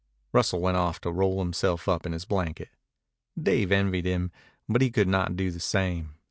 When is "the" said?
5.51-5.59